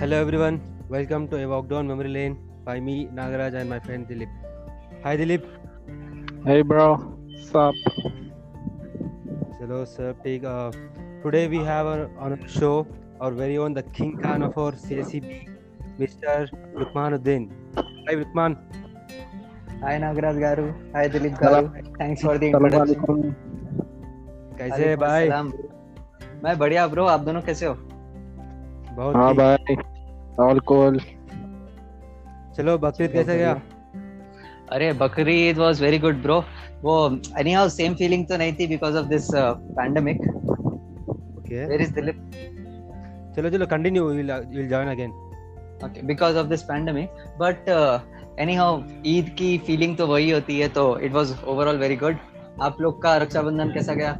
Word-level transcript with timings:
Hello 0.00 0.18
everyone, 0.18 0.58
welcome 0.88 1.28
to 1.28 1.36
a 1.36 1.46
walk 1.46 1.68
down 1.68 1.86
memory 1.86 2.08
lane 2.08 2.38
by 2.64 2.80
me, 2.80 3.08
Nagaraj, 3.12 3.52
and 3.52 3.68
my 3.68 3.78
friend 3.78 4.08
Dilip. 4.08 4.30
Hi 5.02 5.14
Dilip. 5.14 5.42
Hey 6.46 6.62
bro, 6.62 6.86
what's 6.94 7.54
up? 7.54 7.74
Hello 9.58 9.84
sir. 9.84 10.14
Take, 10.24 10.44
uh, 10.44 10.70
today 11.22 11.48
we 11.48 11.58
have 11.58 11.86
our, 11.86 12.08
on 12.18 12.32
our 12.32 12.48
show 12.48 12.86
our 13.20 13.30
very 13.30 13.58
own 13.58 13.74
the 13.74 13.82
King 13.82 14.16
Khan 14.16 14.42
of 14.42 14.56
our 14.56 14.72
CSCB, 14.72 15.50
Mr. 15.98 16.48
Lukmanuddin. 16.74 17.50
Hi 18.08 18.14
Lukman. 18.22 18.56
Hi 19.82 19.98
Nagaraj 19.98 20.38
garu 20.38 20.64
hi 20.94 21.08
Dilip 21.08 21.36
garu 21.42 21.68
thanks 22.00 22.24
for 22.24 22.38
the 22.38 22.42
introduction 22.42 23.22
कैसे 24.58 24.96
भाई 25.04 25.28
मैं 26.44 26.58
बढ़िया 26.58 26.86
bro 26.86 27.06
आप 27.12 27.20
दोनों 27.28 27.42
कैसे 27.42 27.66
हो 27.66 27.74
बहुत 28.96 29.16
हाँ 29.16 29.34
भाई 29.34 29.76
ऑल 30.40 30.60
कूल 30.68 30.98
चलो 32.56 32.76
बकरीद 32.78 33.12
कैसे 33.12 33.36
गया? 33.36 33.52
अरे 34.72 34.92
Bakri 34.94 35.36
Eid 35.48 35.58
was 35.58 35.82
very 35.82 35.98
good 35.98 36.22
bro 36.22 36.42
वो 36.82 36.94
एनी 37.38 37.52
हाउ 37.52 37.68
सेम 37.68 37.94
फीलिंग 37.94 38.26
तो 38.26 38.36
नहीं 38.36 38.52
थी 38.58 38.66
because 38.66 38.96
of 38.96 39.06
this 39.06 39.28
pandemic 39.34 40.20
okay 41.38 41.66
where 41.66 41.80
is 41.82 41.92
Dilip 41.94 42.30
चलो 43.36 43.50
चलो 43.50 43.66
continue 43.66 44.04
will 44.06 44.32
will 44.32 44.68
join 44.68 44.88
again 44.88 45.10
okay 45.84 46.06
because 46.06 46.36
of 46.36 46.46
this 46.46 46.62
pandemic 46.62 47.08
but 47.40 47.68
anyhow 48.54 48.80
Eid 49.06 49.28
की 49.38 49.56
feeling 49.66 49.96
तो 49.96 50.06
वही 50.06 50.30
होती 50.30 50.58
है 50.60 50.68
तो 50.68 50.84
it 50.98 51.12
was 51.12 51.34
overall 51.44 51.78
very 51.78 51.96
good 51.96 52.16
आप 52.62 52.80
लोग 52.80 53.02
का 53.02 53.16
रक्षाबंधन 53.16 53.72
कैसा 53.74 53.94
गया? 53.94 54.12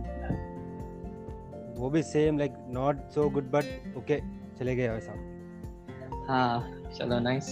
वो 1.78 1.90
भी 1.90 2.02
same 2.02 2.38
like 2.38 2.54
not 2.74 2.96
so 3.10 3.28
good 3.30 3.50
but 3.50 3.96
okay 3.98 4.20
चले 4.58 4.76
गए 4.76 4.88
वैसा। 4.88 5.12
हाँ 6.30 6.58
चलो 6.98 7.18
नाइस 7.18 7.46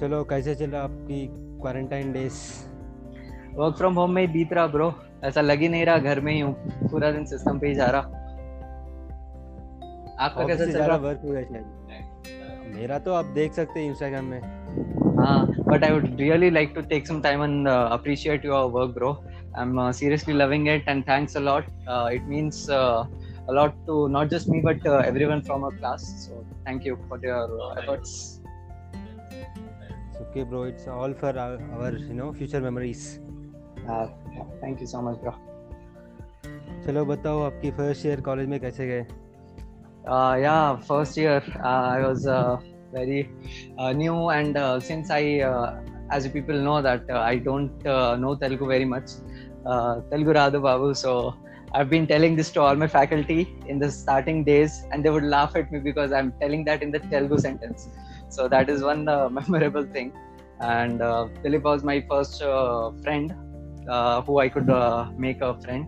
चलो 0.00 0.22
कैसे 0.24 0.54
चल 0.54 0.70
रहा 0.70 0.82
आपकी 0.82 1.26
quarantine 1.60 2.12
days 2.12 2.36
work 3.54 3.76
from 3.76 3.94
home 3.94 4.10
में 4.10 4.20
ही 4.22 4.28
बीत 4.32 4.52
रहा 4.52 4.66
ब्रो 4.66 4.92
ऐसा 5.24 5.40
लग 5.40 5.60
ही 5.60 5.68
नहीं 5.68 5.84
रहा 5.86 5.98
घर 5.98 6.20
में 6.20 6.32
ही 6.32 6.40
हूँ. 6.40 6.52
पूरा 6.90 7.10
दिन 7.12 7.24
सिस्टम 7.24 7.58
पे 7.58 7.68
ही 7.68 7.74
जा 7.74 7.86
रहा. 7.86 8.00
आपका 10.20 10.46
कैसा 10.46 10.64
चल 10.64 10.78
रहा? 10.78 10.96
वर्क 10.96 11.18
पूरा 11.18 11.42
शायद। 11.42 12.76
मेरा 12.76 12.98
तो 12.98 13.12
आप 13.14 13.24
देख 13.34 13.52
सकते 13.52 13.80
हैं 13.80 13.90
इंस्टाग्राम 13.90 14.24
में। 14.24 14.40
हाँ 15.18 15.46
but 15.68 15.84
I 15.84 15.90
would 15.90 16.16
really 16.20 16.50
like 16.50 16.72
to 16.74 16.80
take 16.88 17.06
some 17.06 17.20
time 17.22 17.42
and 17.44 17.68
appreciate 17.68 18.44
your 18.44 18.70
work 18.70 18.94
bro 18.94 19.12
I 19.56 19.62
am 19.62 19.90
seriously 19.92 20.34
loving 20.34 20.68
it 20.68 20.88
and 20.88 21.02
thanks 21.08 21.36
a 21.36 21.40
lot 21.40 21.64
it 22.12 22.28
means 22.28 22.66
a 23.47 23.53
lot 23.53 23.75
to 23.87 24.07
not 24.09 24.29
just 24.29 24.47
me 24.47 24.61
but 24.61 24.85
uh, 24.85 24.97
everyone 25.11 25.41
from 25.41 25.63
our 25.63 25.75
class 25.79 26.03
so 26.25 26.45
thank 26.65 26.85
you 26.85 26.97
for 27.07 27.19
your 27.23 27.45
uh, 27.61 27.81
efforts 27.81 28.39
It's 30.09 30.21
okay 30.23 30.43
bro 30.43 30.63
it's 30.63 30.87
all 30.87 31.13
for 31.13 31.31
our, 31.43 31.57
our 31.75 31.91
you 32.09 32.13
know 32.13 32.31
future 32.33 32.61
memories 32.61 33.19
uh, 33.89 34.07
yeah, 34.35 34.45
thank 34.61 34.79
you 34.79 34.87
so 34.95 35.01
much 35.01 35.19
bro 35.25 35.33
चलो 36.85 37.03
बताओ 37.05 37.41
आपकी 37.41 37.69
first 37.71 38.05
year 38.05 38.21
college 38.21 38.47
में 38.49 38.59
कैसे 38.59 38.87
गए 38.87 39.05
uh, 40.05 40.35
yeah 40.43 40.75
first 40.89 41.17
year 41.17 41.41
uh, 41.63 41.85
i 41.95 41.99
was 42.05 42.25
uh, 42.27 42.57
very 42.93 43.29
uh, 43.77 43.91
new 43.93 44.29
and 44.29 44.57
uh, 44.57 44.79
since 44.79 45.09
i 45.09 45.39
uh, 45.39 45.69
as 46.11 46.25
you 46.25 46.31
people 46.31 46.59
know 46.67 46.81
that 46.87 47.09
uh, 47.09 47.21
i 47.21 47.35
don't 47.47 47.87
uh, 47.95 48.15
know 48.23 48.33
telugu 48.43 48.65
very 48.73 48.87
much 48.95 49.09
uh, 49.69 49.93
telugu 50.11 50.33
radu 50.39 50.61
babu 50.67 50.89
so 51.03 51.13
i've 51.74 51.90
been 51.90 52.06
telling 52.06 52.34
this 52.36 52.50
to 52.54 52.60
all 52.60 52.76
my 52.82 52.88
faculty 52.98 53.40
in 53.66 53.78
the 53.78 53.90
starting 53.90 54.44
days 54.44 54.72
and 54.90 55.04
they 55.04 55.10
would 55.10 55.28
laugh 55.36 55.54
at 55.60 55.70
me 55.72 55.78
because 55.78 56.12
i'm 56.12 56.32
telling 56.42 56.64
that 56.68 56.82
in 56.82 56.90
the 56.90 57.00
telugu 57.12 57.38
sentence. 57.46 57.88
So 58.28 58.48
that 58.48 58.68
is 58.68 58.82
one 58.82 59.08
uh, 59.08 59.28
memorable 59.38 59.86
thing. 59.96 60.12
And 60.60 61.00
uh, 61.00 61.28
Dilip 61.42 61.62
was 61.62 61.82
my 61.84 62.04
first 62.10 62.42
uh, 62.42 62.90
friend 63.02 63.34
uh, 63.88 64.22
who 64.22 64.38
i 64.44 64.48
could 64.54 64.70
uh, 64.70 65.06
make 65.16 65.40
a 65.40 65.54
friend 65.64 65.86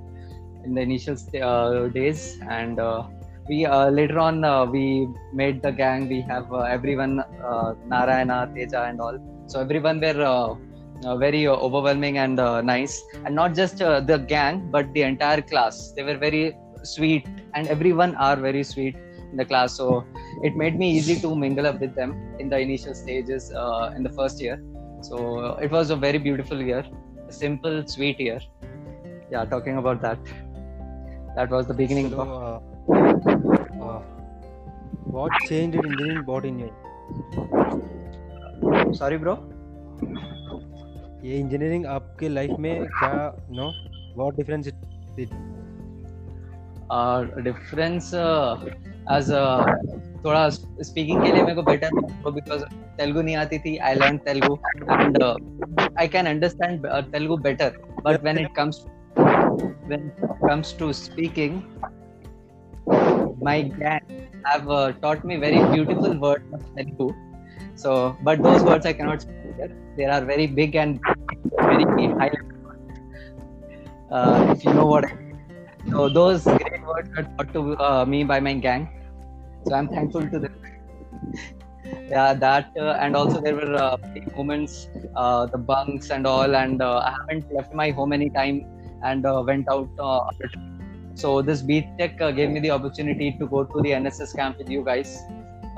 in 0.64 0.74
the 0.76 0.82
initial 0.88 1.16
st- 1.16 1.42
uh, 1.42 1.88
days. 1.88 2.38
And 2.58 2.80
we 3.48 3.66
later 3.98 4.18
on 4.26 4.36
we 4.70 4.84
made 5.40 5.60
the 5.66 5.72
gang. 5.72 6.08
We 6.08 6.20
have 6.32 6.48
everyone 6.76 7.14
narayana 7.94 8.38
teja 8.54 8.82
and 8.90 9.00
all. 9.00 9.18
So 9.48 9.60
everyone 9.60 10.00
were 10.00 10.20
very 11.02 11.46
uh, 11.46 11.54
overwhelming 11.54 12.18
and 12.18 12.38
uh, 12.38 12.60
nice. 12.60 13.02
And 13.24 13.34
not 13.34 13.54
just 13.54 13.80
uh, 13.82 14.00
the 14.00 14.18
gang 14.18 14.70
but 14.70 14.92
the 14.92 15.02
entire 15.02 15.42
class. 15.42 15.92
They 15.92 16.02
were 16.02 16.16
very 16.16 16.56
sweet 16.82 17.26
and 17.54 17.68
everyone 17.68 18.14
are 18.16 18.36
very 18.36 18.62
sweet 18.62 18.96
in 19.30 19.36
the 19.36 19.44
class. 19.44 19.76
So 19.76 20.04
it 20.42 20.56
made 20.56 20.78
me 20.78 20.90
easy 20.92 21.20
to 21.20 21.34
mingle 21.34 21.66
up 21.66 21.80
with 21.80 21.94
them 21.94 22.16
in 22.38 22.48
the 22.48 22.58
initial 22.58 22.94
stages 22.94 23.52
uh, 23.52 23.92
in 23.96 24.02
the 24.02 24.10
first 24.10 24.40
year. 24.40 24.62
So 25.02 25.38
uh, 25.38 25.56
it 25.62 25.70
was 25.70 25.90
a 25.90 25.96
very 25.96 26.18
beautiful 26.18 26.60
year. 26.60 26.84
A 27.28 27.32
simple 27.32 27.86
sweet 27.86 28.20
year. 28.20 28.40
Yeah 29.30 29.44
talking 29.44 29.76
about 29.78 30.02
that. 30.02 30.18
That 31.36 31.50
was 31.50 31.66
the 31.66 31.74
beginning 31.74 32.10
चलो 32.10 32.22
of 32.22 32.28
uh, 32.28 32.60
uh, 33.84 34.00
what 35.16 35.32
change 35.48 35.74
in 35.74 35.86
engineering 35.86 36.22
brought 36.24 36.44
in 36.44 36.58
you 36.58 36.70
sorry 39.00 39.18
bro 39.22 39.34
ये 41.24 41.38
engineering 41.38 41.86
आपके 41.86 42.28
life 42.28 42.50
में 42.58 42.84
क्या 42.98 43.12
no 43.60 43.70
what 44.16 44.36
difference 44.36 44.68
it 44.68 44.74
uh, 46.90 47.24
uh, 48.20 48.56
as 49.16 49.30
a 49.30 49.44
थोड़ा 50.24 50.48
speaking 50.50 51.22
के 51.22 51.32
लिए 51.32 51.42
मेरे 51.42 51.54
को 51.54 51.62
बेटर 51.62 51.90
बिकॉज़ 52.30 52.64
तेलुगु 52.96 53.22
नहीं 53.22 53.36
आती 53.36 53.58
थी 53.58 53.76
I 53.88 53.94
learn 53.94 54.16
Telugu 54.26 54.56
and 54.90 55.22
I 55.98 56.08
can 56.08 56.26
understand 56.26 56.86
Telugu 57.12 57.36
better 57.48 57.78
but 58.04 58.22
when 58.22 58.38
it 58.38 58.54
comes 58.56 58.84
comes 60.42 60.72
to 60.80 60.92
speaking 60.92 61.56
my 63.46 63.62
gang 63.62 64.28
have 64.44 64.70
uh, 64.70 64.92
taught 65.02 65.24
me 65.24 65.36
very 65.36 65.60
beautiful 65.72 66.14
words 66.24 66.54
of 66.56 66.62
Telugu 66.76 67.08
so 67.82 68.16
but 68.28 68.42
those 68.42 68.62
words 68.62 68.86
I 68.86 68.92
cannot 68.92 69.26
speak 69.26 69.39
here. 69.60 69.72
they 69.96 70.04
are 70.04 70.22
very 70.32 70.46
big 70.46 70.76
and 70.76 71.00
very 71.58 72.08
high 72.20 72.30
uh, 74.10 74.54
if 74.56 74.64
you 74.64 74.72
know 74.74 74.86
what. 74.86 75.04
So 75.90 76.08
those 76.08 76.44
great 76.44 76.86
words 76.86 77.08
were 77.16 77.22
taught 77.22 77.52
to 77.54 77.76
uh, 77.78 78.04
me 78.04 78.24
by 78.24 78.40
my 78.40 78.54
gang. 78.54 78.88
So 79.66 79.74
I'm 79.74 79.88
thankful 79.88 80.28
to 80.28 80.38
them. 80.38 80.54
yeah, 82.08 82.34
that 82.34 82.72
uh, 82.78 82.98
and 83.00 83.16
also 83.16 83.40
there 83.40 83.54
were 83.54 83.74
uh, 83.74 83.96
moments, 84.36 84.88
uh, 85.16 85.46
the 85.46 85.58
bunks 85.58 86.10
and 86.10 86.26
all, 86.26 86.54
and 86.54 86.82
uh, 86.82 86.98
I 86.98 87.14
haven't 87.20 87.52
left 87.52 87.74
my 87.74 87.90
home 87.90 88.12
any 88.12 88.30
time 88.30 88.66
and 89.02 89.24
uh, 89.24 89.42
went 89.46 89.68
out. 89.68 89.88
So 91.14 91.42
this 91.42 91.62
Beat 91.62 91.86
Tech 91.98 92.18
gave 92.18 92.50
me 92.50 92.60
the 92.60 92.70
opportunity 92.70 93.36
to 93.38 93.46
go 93.46 93.64
to 93.64 93.82
the 93.82 93.90
NSS 93.90 94.34
camp 94.34 94.58
with 94.58 94.70
you 94.70 94.84
guys. 94.84 95.22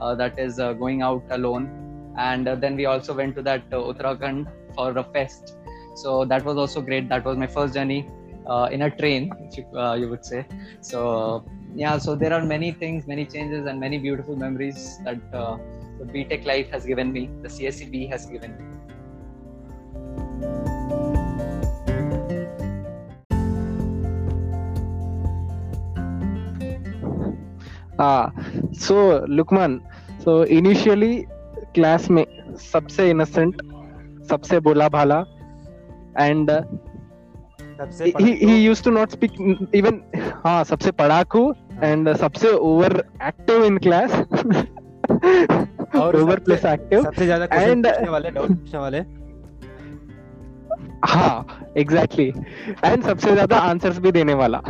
That 0.00 0.37
is 0.37 0.56
going 0.56 1.03
out 1.03 1.22
alone, 1.31 1.81
and 2.16 2.48
uh, 2.48 2.54
then 2.54 2.76
we 2.76 2.86
also 2.86 3.14
went 3.14 3.34
to 3.36 3.42
that 3.42 3.62
uh, 3.72 3.76
Uttarakhand 3.76 4.46
for 4.74 4.96
a 4.96 5.04
fest. 5.04 5.56
So 5.94 6.24
that 6.24 6.44
was 6.44 6.56
also 6.56 6.80
great. 6.80 7.08
That 7.08 7.24
was 7.24 7.36
my 7.36 7.46
first 7.46 7.74
journey 7.74 8.08
uh, 8.46 8.68
in 8.72 8.82
a 8.82 8.90
train, 8.90 9.30
you, 9.56 9.64
you, 10.00 10.08
would 10.08 10.24
say. 10.24 10.46
So 10.80 11.44
yeah, 11.74 11.98
so 11.98 12.14
there 12.14 12.32
are 12.32 12.44
many 12.44 12.72
things, 12.72 13.06
many 13.06 13.24
changes, 13.26 13.66
and 13.66 13.78
many 13.78 13.98
beautiful 13.98 14.36
memories 14.36 14.98
that 15.04 15.20
uh, 15.32 15.58
the 16.00 16.42
life 16.44 16.70
has 16.70 16.84
given 16.84 17.12
me, 17.12 17.30
the 17.42 17.48
CSE 17.48 17.90
B 17.90 18.06
has 18.06 18.26
given 18.26 18.56
me. 18.58 18.72
Ah, 27.98 28.32
so 28.72 29.20
Luqman, 29.28 29.80
so 30.18 30.42
initially 30.42 31.28
class 31.74 32.10
में 32.10 32.24
सबसे 32.72 33.09
innocent 33.10 33.63
सबसे 34.30 34.60
बोला 34.60 34.89
भाला 34.89 35.19
and 36.19 36.51
सबसे 37.78 38.13
he 38.21 38.33
he 38.41 38.57
used 38.63 38.84
to 38.86 38.91
not 38.97 39.15
speak 39.16 39.33
हाँ 40.45 40.63
सबसे 40.65 40.91
पढ़ाकू 41.01 41.42
and 41.83 42.13
सबसे 42.16 42.53
ओवर 42.71 42.92
एक्टिव 43.27 43.65
इन 43.65 43.78
क्लास 43.86 44.13
और 46.01 46.16
ओवर 46.16 46.39
प्लस 46.41 46.65
एक्टिव 46.66 47.03
सबसे 47.03 47.24
ज़्यादा 47.24 47.47
क्वेश्चन 47.47 47.83
पूछने 47.83 48.10
वाले 48.10 48.30
डाउट 48.30 48.48
पूछने 48.48 48.80
वाले। 48.80 49.01
हाँ 51.04 51.47
एग्जैक्टली 51.77 52.28
एंड 52.84 53.03
सबसे 53.04 53.33
ज़्यादा 53.33 53.57
आंसर्स 53.59 53.98
भी 53.98 54.13
देने 54.13 54.34
वाला। 54.34 54.60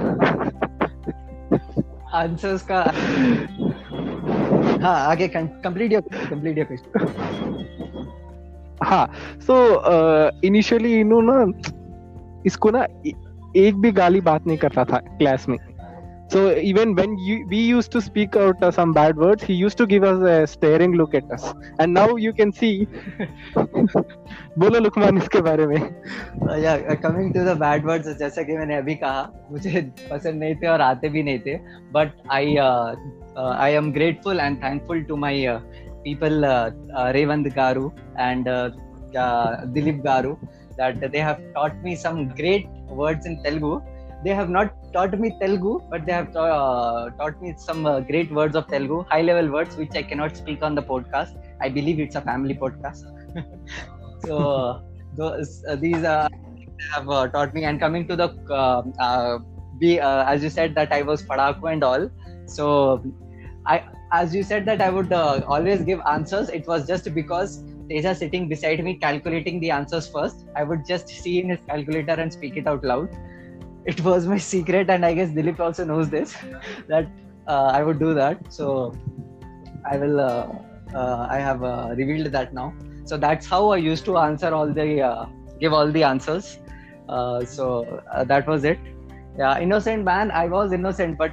Answers 2.23 2.63
का 2.71 2.81
हाँ 4.83 4.99
आगे 5.01 5.29
complete 5.29 5.93
your 5.93 6.03
complete 6.31 6.59
your 6.59 6.67
question 6.67 7.21
हाँ 8.85 9.07
सो 9.41 9.55
इनिशियली 10.45 10.95
इन्हों 11.01 11.21
ना 11.23 11.61
इसको 12.47 12.71
ना 12.71 12.83
एक 13.57 13.75
भी 13.77 13.93
गाली 13.93 14.21
बात 14.21 14.47
नहीं 14.47 14.59
करता 14.59 14.85
था 14.85 14.97
क्लास 14.97 15.49
में। 15.49 15.57
So 16.32 16.54
even 16.58 16.94
when 16.94 17.18
you, 17.18 17.48
we 17.48 17.58
used 17.58 17.92
to 17.94 18.02
speak 18.02 18.36
out 18.36 18.62
uh, 18.62 18.70
some 18.70 18.92
bad 18.92 19.16
words, 19.16 19.44
he 19.44 19.54
used 19.54 19.78
to 19.78 19.86
give 19.88 20.04
us 20.04 20.22
a 20.22 20.46
staring 20.46 20.94
look 20.94 21.14
at 21.16 21.32
us. 21.32 21.54
And 21.80 21.94
now 21.94 22.16
you 22.18 22.34
can 22.34 22.52
see. 22.52 22.88
बोलो 24.60 24.80
लुकमान 24.80 25.18
इसके 25.18 25.42
बारे 25.42 25.66
में 25.68 25.78
या 26.64 26.96
coming 27.04 27.34
to 27.34 27.44
the 27.46 27.58
bad 27.60 27.86
words 27.86 28.18
जैसा 28.20 28.44
कि 28.44 28.58
मैंने 28.58 28.76
अभी 28.76 28.96
कहा 29.04 29.48
मुझे 29.52 29.82
पसंद 30.12 30.40
नहीं 30.40 30.56
थे 30.56 30.68
और 30.68 30.82
आते 30.82 31.10
भी 31.10 31.24
नहीं 31.24 31.40
थे 31.46 31.56
but 31.94 32.12
I 32.32 32.56
I 32.58 33.74
am 33.74 33.92
grateful 33.94 34.40
and 34.40 34.58
thankful 34.64 35.02
to 35.10 35.16
my 35.26 35.46
people 36.04 36.46
Revanth 37.18 37.54
garu 37.56 37.92
and 38.20 38.46
Dilip 39.74 40.02
garu 40.06 40.38
that 40.78 41.12
they 41.12 41.20
have 41.20 41.40
taught 41.54 41.78
me 41.84 41.96
some 41.96 42.18
great 42.40 42.68
words 43.02 43.26
in 43.26 43.42
Telugu. 43.44 43.82
they 44.25 44.35
have 44.41 44.51
not 44.57 44.69
taught 44.95 45.19
me 45.19 45.29
Telugu, 45.41 45.81
but 45.91 46.07
they 46.07 46.13
have 46.19 46.33
ta- 46.33 46.53
uh, 46.61 47.11
taught 47.19 47.41
me 47.43 47.55
some 47.57 47.87
uh, 47.87 48.01
great 48.11 48.31
words 48.39 48.55
of 48.61 48.67
Telugu, 48.75 48.99
high 49.13 49.23
level 49.31 49.49
words 49.57 49.77
which 49.77 49.95
I 50.01 50.03
cannot 50.11 50.37
speak 50.43 50.63
on 50.63 50.75
the 50.75 50.83
podcast. 50.93 51.35
I 51.61 51.69
believe 51.69 51.99
it's 52.05 52.17
a 52.23 52.25
family 52.31 52.55
podcast. 52.55 53.03
so 54.27 54.83
those, 55.17 55.65
uh, 55.69 55.77
these 55.77 56.03
uh, 56.05 56.29
have 56.95 57.09
uh, 57.09 57.29
taught 57.29 57.55
me. 57.55 57.65
And 57.65 57.81
coming 57.81 58.07
to 58.09 58.17
the 58.17 58.29
uh, 58.51 58.83
uh, 58.99 59.39
be 59.79 60.01
uh, 60.01 60.25
as 60.25 60.43
you 60.43 60.51
said 60.51 60.75
that 60.75 60.93
I 60.93 61.03
was 61.03 61.23
padaku 61.23 61.73
and 61.73 61.85
all. 61.85 62.11
So 62.47 63.03
I 63.67 63.85
as 64.13 64.35
you 64.35 64.43
said 64.43 64.65
that 64.67 64.81
I 64.81 64.91
would 64.91 65.13
uh, 65.13 65.41
always 65.47 65.83
give 65.83 66.01
answers. 66.07 66.49
It 66.49 66.67
was 66.67 66.87
just 66.87 67.13
because 67.15 67.63
Teja 67.89 68.15
sitting 68.15 68.49
beside 68.49 68.83
me 68.85 68.95
calculating 68.95 69.61
the 69.61 69.71
answers 69.71 70.09
first. 70.09 70.45
I 70.57 70.65
would 70.65 70.87
just 70.87 71.09
see 71.09 71.41
in 71.41 71.49
his 71.51 71.61
calculator 71.67 72.13
and 72.13 72.33
speak 72.33 72.57
it 72.57 72.67
out 72.67 72.85
loud. 72.85 73.09
It 73.85 74.01
was 74.05 74.27
my 74.27 74.39
secret, 74.39 74.91
and 74.91 75.05
I 75.05 75.15
guess 75.15 75.31
Dilip 75.31 75.59
also 75.61 75.85
knows 75.85 76.09
this 76.09 76.37
that 76.89 77.07
uh, 77.49 77.71
I 77.75 77.83
would 77.83 77.99
do 77.99 78.15
that. 78.15 78.53
So 78.53 78.95
I 79.85 79.97
will. 79.97 80.21
Uh, 80.21 80.49
uh, 80.95 81.27
I 81.31 81.39
have 81.39 81.65
uh, 81.65 81.95
revealed 81.97 82.33
that 82.33 82.53
now. 82.53 82.75
So 83.05 83.17
that's 83.17 83.47
how 83.47 83.71
I 83.71 83.79
used 83.79 84.05
to 84.05 84.19
answer 84.19 84.53
all 84.55 84.71
the 84.73 85.01
uh, 85.01 85.27
give 85.59 85.73
all 85.73 85.91
the 85.91 86.05
answers. 86.05 86.59
So 87.47 88.03
that 88.27 88.47
was 88.47 88.65
it. 88.65 88.79
Yeah, 89.39 89.59
innocent 89.59 90.05
man. 90.05 90.31
I 90.31 90.47
was 90.47 90.73
innocent, 90.73 91.17
but 91.17 91.33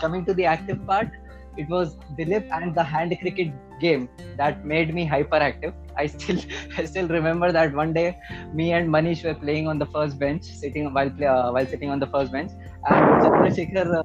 coming 0.00 0.24
to 0.26 0.34
the 0.34 0.44
active 0.44 0.86
part, 0.86 1.08
it 1.56 1.68
was 1.68 1.96
Dilip 2.18 2.48
and 2.52 2.74
the 2.74 2.82
hand 2.82 3.16
cricket 3.20 3.52
game 3.80 4.08
that 4.36 4.64
made 4.64 4.92
me 4.94 5.06
hyperactive. 5.06 5.72
I 5.96 6.06
still 6.06 6.38
I 6.78 6.84
still 6.84 7.08
remember 7.08 7.52
that 7.52 7.74
one 7.74 7.92
day 7.92 8.16
me 8.52 8.72
and 8.72 8.88
Manish 8.88 9.24
were 9.24 9.34
playing 9.34 9.68
on 9.68 9.78
the 9.78 9.86
first 9.86 10.18
bench, 10.18 10.44
sitting 10.44 10.92
while 10.92 11.10
play, 11.10 11.26
uh, 11.26 11.52
while 11.52 11.66
sitting 11.66 11.90
on 11.90 11.98
the 11.98 12.06
first 12.06 12.32
bench, 12.32 12.50
and 12.88 13.22
Chandrasekhar 13.22 13.98
uh, 13.98 14.02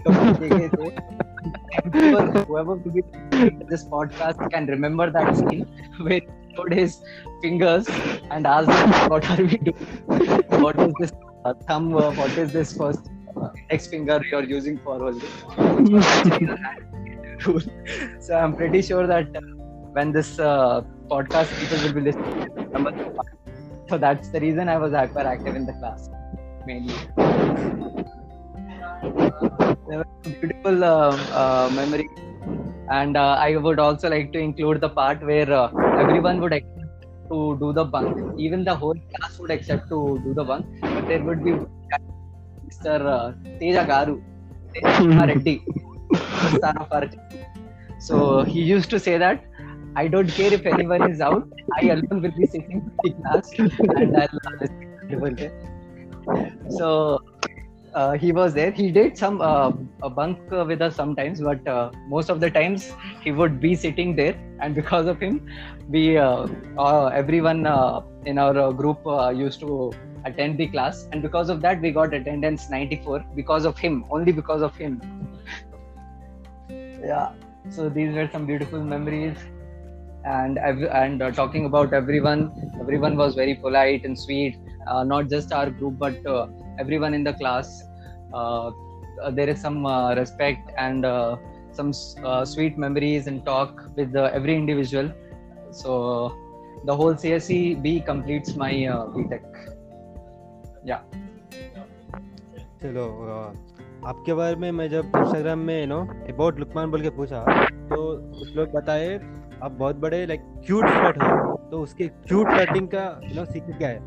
whoever, 2.46 2.78
to 2.78 2.90
be 2.90 3.02
this 3.68 3.84
podcast 3.84 4.50
can 4.50 4.66
remember 4.66 5.10
that 5.10 5.36
scene 5.36 5.66
where 6.00 6.20
he 6.20 6.26
showed 6.56 6.72
his 6.72 7.00
fingers 7.42 7.88
and 8.30 8.46
asked 8.46 9.10
"What 9.10 9.28
are 9.30 9.42
we 9.42 9.58
doing? 9.58 9.86
What 10.66 10.78
is 10.80 10.92
this 10.98 11.12
thumb? 11.68 11.94
Uh, 11.96 12.10
what 12.12 12.36
is 12.36 12.52
this 12.52 12.76
first 12.76 13.08
index 13.62 13.86
finger 13.86 14.20
you're 14.30 14.44
using 14.44 14.78
for 14.78 14.98
holding?" 14.98 15.30
rule. 17.46 17.62
so 18.20 18.36
I'm 18.36 18.54
pretty 18.54 18.82
sure 18.82 19.06
that 19.06 19.36
uh, 19.36 19.40
when 19.92 20.12
this 20.12 20.38
uh, 20.38 20.82
podcast 21.10 21.58
people 21.60 21.78
will 21.84 21.94
be 21.94 22.00
listening, 22.00 22.46
to 22.46 22.62
remember 22.62 22.92
the 22.92 23.10
part. 23.10 23.26
so 23.88 23.98
that's 23.98 24.28
the 24.30 24.40
reason 24.40 24.68
I 24.68 24.78
was 24.78 24.92
hyperactive 24.92 25.56
in 25.56 25.66
the 25.66 25.72
class 25.74 26.08
mainly. 26.66 26.94
There 29.88 30.04
beautiful 30.40 30.84
uh, 30.84 31.16
uh, 31.42 31.70
memory, 31.72 32.08
and 32.90 33.16
uh, 33.16 33.36
I 33.46 33.56
would 33.56 33.78
also 33.78 34.10
like 34.10 34.32
to 34.32 34.38
include 34.38 34.80
the 34.80 34.88
part 34.88 35.22
where 35.22 35.50
uh, 35.52 35.70
everyone 35.98 36.40
would 36.40 36.52
accept 36.52 37.06
to 37.30 37.56
do 37.58 37.72
the 37.72 37.84
bunk. 37.84 38.38
Even 38.38 38.64
the 38.64 38.74
whole 38.74 38.94
class 39.14 39.38
would 39.38 39.50
accept 39.50 39.88
to 39.88 40.20
do 40.24 40.34
the 40.34 40.44
bunk, 40.44 40.66
but 40.80 41.08
there 41.08 41.22
would 41.24 41.44
be 41.44 41.54
Garu, 42.78 44.22
Teja 44.74 45.26
Reddy, 45.26 45.62
the 46.10 46.58
son 46.60 46.76
of 46.78 46.92
our 46.92 47.08
so 47.98 48.42
he 48.42 48.62
used 48.62 48.88
to 48.90 48.98
say 48.98 49.18
that 49.18 49.44
I 49.94 50.08
don't 50.08 50.28
care 50.28 50.52
if 50.52 50.64
anyone 50.64 51.10
is 51.10 51.20
out, 51.20 51.48
I 51.80 51.86
alone 51.86 52.22
will 52.22 52.30
be 52.30 52.46
sitting 52.46 52.90
in 53.04 53.22
class 53.22 53.50
and 53.58 54.16
I'll 54.16 54.28
listen 54.60 54.80
to 54.80 55.16
everyone. 55.16 56.70
So 56.70 57.20
uh, 57.94 58.12
he 58.12 58.32
was 58.32 58.54
there. 58.54 58.70
He 58.70 58.90
did 58.90 59.18
some 59.18 59.40
uh, 59.40 59.70
bunk 60.08 60.38
with 60.50 60.80
us 60.80 60.94
sometimes, 60.94 61.40
but 61.40 61.66
uh, 61.66 61.90
most 62.08 62.30
of 62.30 62.40
the 62.40 62.50
times 62.50 62.92
he 63.22 63.32
would 63.32 63.60
be 63.60 63.74
sitting 63.74 64.14
there, 64.14 64.34
and 64.60 64.74
because 64.74 65.06
of 65.06 65.18
him, 65.20 65.46
we 65.88 66.16
uh, 66.16 66.46
everyone 67.08 67.66
in 68.24 68.38
our 68.38 68.72
group 68.72 69.00
used 69.34 69.60
to 69.60 69.92
attend 70.24 70.58
the 70.58 70.66
class, 70.68 71.08
and 71.12 71.22
because 71.22 71.48
of 71.48 71.60
that, 71.62 71.80
we 71.80 71.90
got 71.90 72.14
attendance 72.14 72.68
94 72.70 73.24
because 73.34 73.64
of 73.64 73.78
him, 73.78 74.04
only 74.10 74.32
because 74.32 74.62
of 74.62 74.76
him. 74.76 75.00
yeah. 76.70 77.32
So 77.68 77.88
these 77.88 78.14
were 78.14 78.28
some 78.32 78.46
beautiful 78.46 78.82
memories, 78.82 79.36
and 80.24 80.58
and 80.58 81.22
uh, 81.22 81.30
talking 81.30 81.66
about 81.66 81.92
everyone, 81.92 82.52
everyone 82.80 83.16
was 83.16 83.34
very 83.34 83.54
polite 83.54 84.04
and 84.04 84.18
sweet. 84.18 84.56
Uh, 84.86 85.04
not 85.04 85.28
just 85.28 85.52
our 85.52 85.70
group, 85.70 85.98
but 85.98 86.26
uh, 86.26 86.46
everyone 86.78 87.14
in 87.14 87.22
the 87.22 87.34
class. 87.34 87.82
Uh, 88.32 88.70
uh, 89.22 89.30
there 89.30 89.48
is 89.48 89.60
some 89.60 89.84
uh, 89.84 90.14
respect 90.14 90.70
and 90.78 91.04
some 91.72 91.92
sweet 92.44 92.78
memories 92.78 93.26
and 93.26 93.44
talk 93.44 93.82
with 93.96 94.16
every 94.16 94.54
individual. 94.54 95.12
So 95.70 96.36
the 96.84 96.94
whole 96.94 97.14
CSE 97.14 97.82
B 97.82 98.00
completes 98.00 98.54
my 98.56 98.72
BTech. 98.72 99.42
Yeah. 100.80 101.00
चलो 102.82 103.02
आपके 104.06 104.34
बारे 104.34 104.56
में 104.56 104.72
मैं 104.72 104.88
जब 104.90 105.12
Instagram 105.16 105.58
में 105.58 105.86
know 105.86 106.00
about 106.00 106.58
Lukman 106.58 106.90
बोल 106.90 107.02
के 107.02 107.10
पूछा 107.10 107.40
तो 107.70 108.16
कुछ 108.38 108.56
लोग 108.56 108.72
बताए 108.72 109.20
आप 109.62 109.72
बहुत 109.72 109.96
बड़े 109.96 110.26
लाइक 110.26 110.40
क्यूट 110.66 110.88
फ्लर्ट 110.88 111.16
हो 111.16 111.56
तो 111.70 111.80
उसके 111.80 112.08
क्यूट 112.08 112.48
फ्लर्टिंग 112.48 112.88
का 112.88 113.20
यू 113.24 113.34
नो 113.34 113.44
सीक्रेट 113.44 113.78
क्या 113.78 113.88
है? 113.88 113.98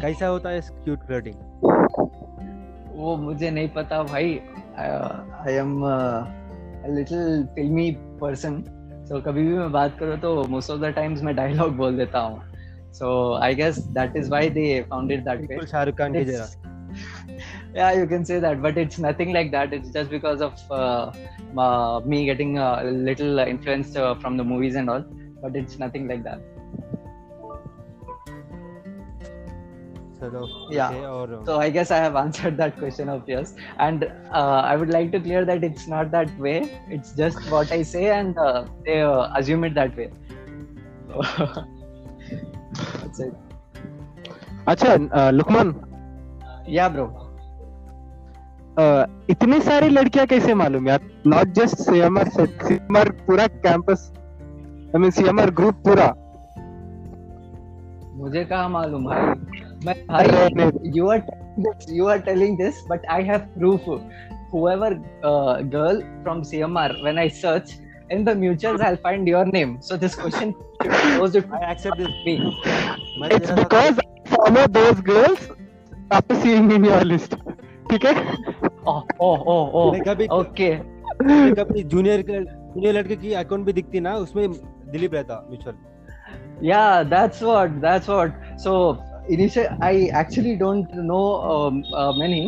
कैसा 0.00 0.26
होता 0.26 0.48
है 0.48 0.60
क्यूट 0.60 0.98
फ्लर्टिंग 0.98 1.34
वो 2.96 3.16
मुझे 3.16 3.50
नहीं 3.50 3.68
पता 3.68 4.02
भाई 4.02 4.40
I 4.76 5.54
am 5.54 5.82
little 6.96 7.48
filmy 7.54 7.90
person 8.20 8.64
so 9.08 9.20
कभी 9.20 9.42
भी 9.42 9.58
मैं 9.58 9.72
बात 9.72 9.96
करूँ 9.98 10.18
तो 10.18 10.44
मोस्ट 10.44 10.70
ऑफ़ 10.70 10.80
द 10.80 10.84
टाइम्स 10.84 11.22
मैं 11.22 11.36
डायलॉग 11.36 11.76
बोल 11.76 11.96
देता 11.96 12.18
हूँ। 12.18 12.49
So 12.92 13.34
I 13.34 13.54
guess 13.54 13.82
that 13.98 14.16
is 14.16 14.28
why 14.28 14.48
they 14.48 14.82
found 14.82 15.10
it 15.10 15.24
that 15.24 15.40
way. 15.48 15.60
Shah 15.70 15.84
Rukh 15.84 15.96
Khan 15.96 16.14
yeah, 17.74 17.92
you 17.92 18.06
can 18.06 18.24
say 18.24 18.40
that, 18.40 18.60
but 18.60 18.76
it's 18.76 18.98
nothing 18.98 19.32
like 19.32 19.50
that. 19.52 19.72
It's 19.72 19.90
just 19.90 20.10
because 20.10 20.40
of 20.40 20.58
uh, 20.70 21.12
uh, 21.56 22.00
me 22.04 22.24
getting 22.24 22.58
a 22.58 22.82
little 22.84 23.38
influenced 23.38 23.96
uh, 23.96 24.14
from 24.16 24.36
the 24.36 24.44
movies 24.44 24.74
and 24.74 24.90
all, 24.90 25.04
but 25.40 25.54
it's 25.54 25.78
nothing 25.78 26.08
like 26.08 26.24
that. 26.24 26.40
Hello. 30.20 30.46
yeah 30.70 30.90
okay, 30.90 31.06
or, 31.06 31.34
uh... 31.34 31.44
so 31.46 31.58
i 31.58 31.70
guess 31.70 31.90
i 31.90 31.96
have 31.96 32.14
answered 32.22 32.58
that 32.58 32.76
question 32.76 33.08
of 33.08 33.26
yours 33.26 33.54
and 33.78 34.04
uh, 34.04 34.60
i 34.70 34.76
would 34.76 34.90
like 34.90 35.10
to 35.12 35.18
clear 35.18 35.46
that 35.46 35.64
it's 35.64 35.86
not 35.86 36.10
that 36.10 36.38
way 36.38 36.78
it's 36.90 37.12
just 37.12 37.50
what 37.50 37.72
i 37.72 37.80
say 37.80 38.10
and 38.10 38.36
uh, 38.36 38.66
they 38.84 39.00
uh, 39.00 39.32
assume 39.34 39.64
it 39.64 39.72
that 39.72 39.96
way 39.96 40.10
so 41.08 41.64
अच्छा 44.68 45.30
लुकमान। 45.30 45.74
या 46.68 46.88
bro 46.88 47.06
इतने 49.30 49.60
सारे 49.60 49.88
लड़कियाँ 49.88 50.26
कैसे 50.26 50.54
मालूम 50.54 50.88
यार? 50.88 51.00
Not 51.26 51.52
just 51.54 51.76
CMR 51.78 52.28
CMR 52.28 53.10
पूरा 53.26 53.46
campus 53.66 54.10
I 54.16 55.00
mean 55.00 55.10
CMR 55.10 55.50
group 55.50 55.82
पूरा। 55.86 56.06
मुझे 58.16 58.44
कहा 58.44 58.68
मालूम 58.68 59.12
है 59.12 59.20
मैं 59.86 59.94
भाई 60.06 60.70
you 60.96 61.08
are 61.10 61.20
you 61.90 62.06
are 62.06 62.18
telling 62.22 62.56
this 62.58 62.74
but 62.90 63.06
I 63.10 63.22
have 63.24 63.38
proof 63.58 63.88
whoever 64.52 64.94
girl 65.74 66.00
from 66.22 66.42
CMR 66.42 66.90
when 67.02 67.18
I 67.18 67.28
search 67.36 67.72
in 68.15 68.23
the 68.25 68.33
mutuals 68.41 68.81
i'll 68.87 68.99
find 69.05 69.29
your 69.33 69.43
name 69.45 69.69
so 69.85 69.97
this 70.03 70.15
question 70.23 70.51
should 70.81 70.91
be 70.95 71.13
posed 71.19 71.37
to 71.37 71.43
I 71.59 71.71
accept 71.71 71.97
this 72.01 72.11
me 72.27 72.35
मैं 73.21 73.29
it's 73.35 73.49
तेरा 73.49 73.55
साथ- 73.55 73.63
because 73.63 73.99
follow 74.33 74.65
those 74.79 75.01
girls 75.07 75.49
after 76.13 76.35
seeing 76.41 76.71
in 76.73 76.85
your 76.85 77.03
list 77.13 77.35
ठीक 77.89 78.05
है 78.05 78.13
oh 78.91 78.99
oh 79.25 79.35
oh 79.51 79.61
oh 79.79 79.91
मैं 79.93 80.01
कभी 80.03 80.27
okay 80.35 80.71
मैं 81.23 81.53
कभी 81.59 81.83
junior 81.95 82.21
junior 82.29 82.93
लड़के 82.95 83.15
की 83.15 83.33
अकाउंट 83.41 83.65
भी 83.65 83.73
दिखती 83.73 83.99
ना 84.07 84.15
उसमें 84.25 84.47
दिलीप 84.51 85.13
रहता 85.13 85.43
mutual 85.49 85.75
yeah 86.67 87.03
that's 87.11 87.41
what 87.47 87.73
that's 87.85 88.09
what 88.11 88.35
so 88.65 88.73
initially 89.35 89.73
i 89.87 89.95
actually 90.19 90.53
don't 90.61 90.93
know 91.09 91.23
um, 91.53 91.81
uh, 92.01 92.11
many 92.21 92.39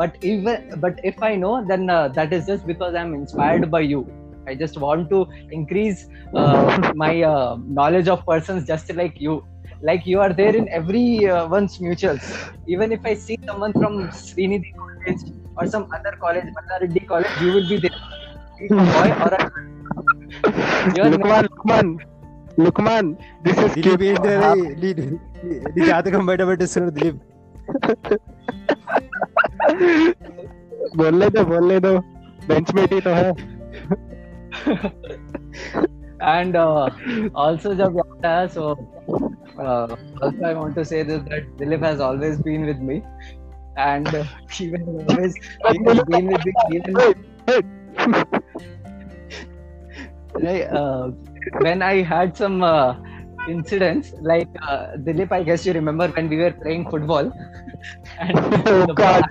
but 0.00 0.18
even 0.30 0.68
but 0.84 1.00
if 1.10 1.24
i 1.28 1.32
know 1.44 1.54
then 1.70 1.90
uh, 1.94 1.96
that 2.18 2.36
is 2.38 2.46
just 2.50 2.68
because 2.70 2.98
i'm 3.00 3.14
inspired 3.18 3.66
by 3.74 3.80
you 3.86 4.02
I 4.47 4.55
just 4.55 4.77
want 4.77 5.09
to 5.09 5.27
increase 5.51 6.07
uh, 6.33 6.91
my 6.95 7.21
uh, 7.21 7.57
knowledge 7.65 8.07
of 8.07 8.25
persons 8.25 8.67
just 8.67 8.93
like 8.93 9.19
you. 9.19 9.45
Like 9.81 10.05
you 10.05 10.19
are 10.19 10.31
there 10.31 10.55
in 10.55 10.69
every 10.69 11.27
uh, 11.27 11.47
one's 11.47 11.79
mutuals. 11.79 12.23
Even 12.67 12.91
if 12.91 13.03
I 13.03 13.15
see 13.15 13.37
someone 13.47 13.73
from 13.73 14.09
Srinidhi 14.09 14.75
College 14.75 15.21
or 15.57 15.65
some 15.67 15.87
other 15.91 16.15
college, 16.19 16.45
Bandaradi 16.57 17.07
College, 17.07 17.27
you 17.41 17.53
will 17.53 17.67
be 17.67 17.77
there. 17.77 17.91
boy 18.69 19.09
or 19.25 19.33
a... 19.33 19.51
Luqman, 20.93 21.47
Luqman, 21.47 21.97
Luqman, 22.57 23.17
this 23.43 23.57
is 23.57 23.71
Dilip 23.71 24.01
is 24.01 24.19
there. 24.19 24.55
Dilip, 24.75 25.19
जाते 25.41 26.11
कम 26.11 26.27
बैठे 26.27 26.45
बैठे 26.45 26.65
सुनो 26.67 26.89
दिलीप 26.97 27.19
बोलने 30.97 31.29
दो 31.29 31.43
बोलने 31.45 31.79
दो 31.85 31.93
ही 32.51 32.99
तो 33.01 33.09
है 33.09 33.60
and 36.21 36.55
uh, 36.55 36.89
also 37.43 37.73
jab 37.81 37.93
yaad 37.99 38.27
aaya, 38.31 38.49
so 38.55 38.65
uh, 39.57 39.95
also 40.21 40.43
I 40.51 40.53
want 40.53 40.75
to 40.81 40.85
say 40.85 41.03
this 41.03 41.23
that 41.31 41.43
Dilip 41.61 41.83
has 41.89 41.99
always 42.09 42.39
been 42.49 42.65
with 42.65 42.79
me. 42.91 43.01
And 43.77 44.07
uh, 44.13 44.23
he 44.51 44.69
will 44.71 45.05
always 45.09 45.35
he 45.69 45.77
has 45.87 46.03
been 46.13 46.27
with 46.27 46.45
me. 46.45 46.77
Even 46.77 46.95
like 50.41 50.67
uh, 50.71 51.07
when 51.61 51.81
I 51.81 52.01
had 52.01 52.35
some 52.37 52.63
uh, 52.63 52.95
incidents 53.49 54.13
like 54.21 54.47
uh, 54.67 54.87
Dilip 55.07 55.31
I 55.31 55.43
guess 55.43 55.65
you 55.65 55.73
remember 55.73 56.07
when 56.09 56.29
we 56.29 56.37
were 56.37 56.51
playing 56.51 56.89
football. 56.89 57.31
And 58.19 58.37
oh 58.67 58.85
god. 58.93 59.23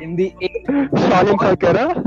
in 0.00 0.16
the 0.16 0.32
air. 0.40 0.88
Falling 1.10 1.38
soccer 1.38 1.72
huh? 1.78 2.02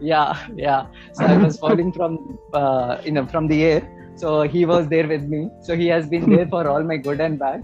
Yeah 0.00 0.46
yeah. 0.56 0.86
So 1.12 1.24
i 1.26 1.36
was 1.36 1.58
falling 1.58 1.92
from 1.92 2.38
uh, 2.52 2.98
you 3.04 3.12
know 3.12 3.26
from 3.26 3.48
the 3.48 3.62
air. 3.64 3.82
So 4.16 4.42
he 4.42 4.64
was 4.64 4.88
there 4.88 5.06
with 5.06 5.24
me. 5.24 5.50
So 5.62 5.76
he 5.76 5.86
has 5.88 6.08
been 6.08 6.30
there 6.30 6.46
for 6.48 6.66
all 6.68 6.82
my 6.82 6.96
good 6.96 7.20
and 7.20 7.38
bad. 7.38 7.62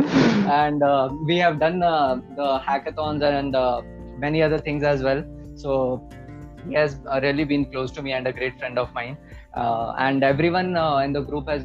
And 0.60 0.82
uh, 0.82 1.10
we 1.26 1.36
have 1.38 1.60
done 1.60 1.82
uh, 1.82 2.16
the 2.34 2.58
hackathons 2.58 3.22
and 3.22 3.54
uh, 3.54 3.82
many 4.18 4.42
other 4.42 4.58
things 4.58 4.82
as 4.82 5.02
well. 5.02 5.22
So 5.54 6.08
he 6.66 6.74
has 6.74 6.96
really 7.22 7.44
been 7.44 7.66
close 7.70 7.92
to 7.92 8.02
me 8.02 8.12
and 8.12 8.26
a 8.26 8.32
great 8.32 8.58
friend 8.58 8.78
of 8.78 8.92
mine. 8.92 9.16
Uh, 9.54 9.94
and 9.98 10.24
everyone 10.24 10.76
uh, 10.76 10.98
in 10.98 11.12
the 11.12 11.20
group 11.20 11.48
has 11.48 11.62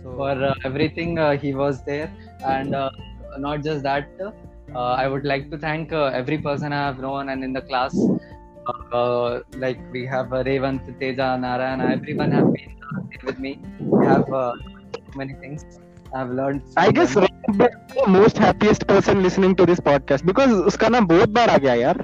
also 0.00 0.08
for 0.20 0.32
uh, 0.50 0.54
everything 0.64 1.18
uh, 1.18 1.36
he 1.36 1.54
was 1.54 1.82
there 1.84 2.10
and 2.44 2.74
uh, 2.74 2.90
not 3.38 3.62
just 3.62 3.82
that 3.82 4.08
uh, 4.74 4.92
i 5.02 5.06
would 5.08 5.24
like 5.32 5.50
to 5.50 5.58
thank 5.66 5.92
uh, 5.92 6.06
every 6.20 6.38
person 6.48 6.72
i 6.72 6.82
have 6.88 6.98
known 6.98 7.28
and 7.30 7.44
in 7.44 7.52
the 7.52 7.62
class 7.70 7.94
uh, 8.92 9.40
like 9.64 9.78
we 9.92 10.04
have 10.14 10.32
uh, 10.32 10.42
revant 10.50 10.82
teja 11.00 11.28
narayana 11.46 11.86
everyone 11.98 12.32
have 12.38 12.48
been 12.56 12.72
uh, 12.88 13.00
there 13.10 13.24
with 13.30 13.38
me 13.46 13.52
we 13.98 14.04
have 14.12 14.26
uh, 14.42 14.52
many 15.20 15.34
things 15.44 15.62
i've 16.14 16.30
learned 16.40 16.62
I 16.76 16.86
from 16.86 16.94
guess 16.96 17.14
them. 17.14 17.24
Ray 17.24 17.34
is 17.50 17.56
the 17.62 17.70
most 18.18 18.36
happiest 18.38 18.86
person 18.86 19.22
listening 19.26 19.54
to 19.60 19.66
this 19.70 19.80
podcast 19.90 20.24
because 20.30 20.52
उसका 20.72 20.88
नाम 20.96 21.06
बहुत 21.14 21.28
बार 21.38 21.50
आ 21.50 21.58
गया 21.66 21.74
यार 21.84 21.98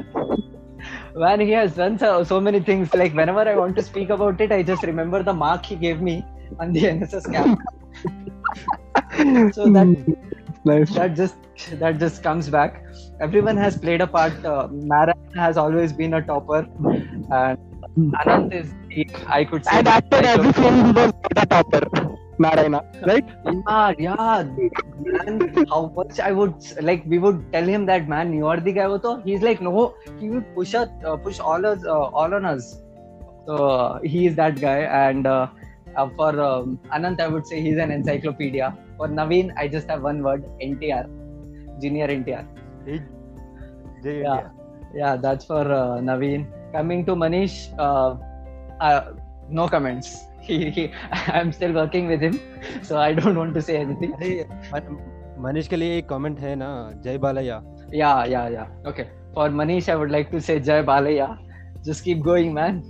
man 1.14 1.40
he 1.40 1.50
has 1.52 1.74
done 1.76 1.98
so, 1.98 2.22
so 2.24 2.40
many 2.40 2.60
things 2.60 2.94
like 2.94 3.14
whenever 3.14 3.40
i 3.52 3.54
want 3.56 3.76
to 3.76 3.82
speak 3.82 4.10
about 4.10 4.40
it 4.40 4.52
i 4.52 4.62
just 4.62 4.82
remember 4.90 5.22
the 5.22 5.32
mark 5.42 5.64
he 5.66 5.76
gave 5.76 6.00
me 6.00 6.16
on 6.60 6.72
the 6.72 6.82
nss 6.92 7.30
camp 7.36 7.60
so 9.53 9.69
that 9.77 10.15
nice. 10.65 10.93
that 10.93 11.15
just 11.15 11.35
that 11.79 11.99
just 11.99 12.23
comes 12.23 12.49
back. 12.49 12.83
Everyone 13.19 13.57
has 13.57 13.77
played 13.77 14.01
a 14.01 14.07
part. 14.07 14.45
Uh, 14.45 14.67
Narayan 14.71 15.31
has 15.35 15.57
always 15.57 15.91
been 15.91 16.13
a 16.13 16.21
topper. 16.21 16.67
And 17.31 17.57
anant 18.21 18.53
is 18.53 18.73
he, 18.89 19.07
i 19.27 19.43
could 19.43 19.65
say 19.65 19.77
and 19.79 19.87
acted 19.87 20.25
every 20.25 20.51
film 20.53 20.75
he 20.85 20.91
was 20.91 21.11
a 21.35 21.45
topper 21.45 21.81
Narayana 22.39 22.81
right? 23.09 23.27
Yeah 23.45 23.93
yeah. 23.97 24.43
Man, 25.05 25.65
how 25.71 25.81
much 25.95 26.19
i 26.19 26.31
would 26.31 26.53
like 26.89 27.03
we 27.07 27.17
would 27.17 27.39
tell 27.51 27.65
him 27.65 27.85
that 27.87 28.07
man 28.07 28.33
you 28.33 28.45
are 28.45 28.59
the 28.59 28.71
guy. 28.71 28.87
Voto. 28.87 29.21
he's 29.23 29.41
like 29.41 29.61
no. 29.61 29.95
He 30.19 30.29
will 30.29 30.43
push 30.55 30.75
us 30.75 30.89
uh, 31.03 31.17
push 31.17 31.39
all 31.39 31.65
us 31.65 31.83
uh, 31.85 31.99
all 32.19 32.33
on 32.33 32.45
us. 32.45 32.81
So 33.47 33.55
uh, 33.55 33.99
he 34.03 34.27
is 34.27 34.35
that 34.35 34.59
guy. 34.61 34.79
And 34.81 35.25
uh, 35.25 35.47
uh, 35.97 36.09
for 36.15 36.39
um, 36.39 36.79
Anant, 36.93 37.19
I 37.19 37.27
would 37.27 37.45
say 37.47 37.61
he's 37.61 37.77
an 37.77 37.91
encyclopedia. 37.91 38.77
For 38.97 39.07
Naveen, 39.07 39.53
I 39.57 39.67
just 39.67 39.89
have 39.89 40.03
one 40.03 40.23
word: 40.23 40.45
NTR, 40.61 41.05
Junior 41.81 42.07
NTR. 42.07 42.45
Yeah, 44.03 44.49
yeah, 44.93 45.15
that's 45.17 45.45
for 45.45 45.61
uh, 45.61 45.99
Naveen. 46.09 46.47
Coming 46.71 47.05
to 47.05 47.15
Manish, 47.15 47.57
uh, 47.79 48.15
uh 48.79 49.13
no 49.49 49.67
comments. 49.67 50.23
He, 50.47 50.91
I'm 51.27 51.51
still 51.51 51.73
working 51.73 52.07
with 52.07 52.21
him, 52.21 52.39
so 52.81 52.97
I 52.97 53.11
don't 53.13 53.37
want 53.37 53.53
to 53.55 53.61
say 53.61 53.77
anything. 53.77 54.13
Manish 55.45 55.67
के 55.67 55.75
लिए 55.75 55.97
एक 55.97 56.07
comment 56.09 56.39
है 56.39 56.55
ना 56.55 56.69
जय 57.03 57.17
Balayya. 57.25 57.61
Yeah, 57.93 58.25
yeah, 58.25 58.47
yeah. 58.53 58.67
Okay. 58.91 59.07
For 59.33 59.49
Manish, 59.49 59.89
I 59.89 59.95
would 59.95 60.11
like 60.11 60.31
to 60.31 60.41
say 60.41 60.59
Jai 60.59 60.81
Balayya. 60.83 61.27
Just 61.83 62.03
keep 62.03 62.23
going, 62.23 62.53
man. 62.53 62.81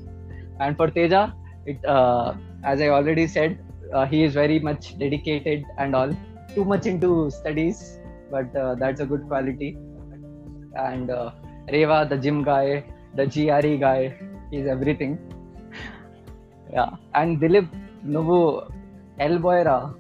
And 0.60 0.78
for 0.78 0.88
Teja, 0.90 1.34
it 1.66 1.84
uh, 1.86 2.34
as 2.64 2.82
I 2.82 2.90
already 2.90 3.28
said, 3.28 3.60
uh, 3.94 4.06
he 4.06 4.24
is 4.24 4.34
very 4.34 4.60
much 4.60 4.98
dedicated 4.98 5.64
and 5.78 5.96
all. 5.96 6.16
Too 6.56 6.66
much 6.66 6.86
into 6.86 7.30
studies, 7.30 8.00
but 8.32 8.56
uh, 8.56 8.76
that's 8.76 9.00
a 9.00 9.06
good 9.06 9.28
quality. 9.28 9.78
And 10.76 11.10
uh, 11.10 11.32
Reva, 11.72 12.08
the 12.10 12.18
gym 12.18 12.44
guy, 12.44 12.84
the 13.16 13.26
GRE 13.26 13.78
guy, 13.78 14.18
is 14.52 14.68
everything. 14.68 15.20
yeah, 16.74 16.90
and 17.14 17.40
Dilip, 17.40 17.68
Nubu, 18.06 18.72
Elboira. 19.20 19.94